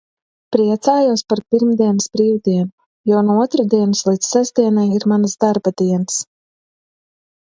[0.55, 2.71] Priecājos par pirmdienas brīvdienu,
[3.11, 6.19] jo no otrdienas līdz sestdienai ir manas darba dienas.